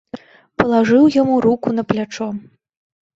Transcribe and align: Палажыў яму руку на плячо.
Палажыў 0.61 1.03
яму 1.21 1.35
руку 1.47 1.67
на 1.81 1.83
плячо. 1.91 2.27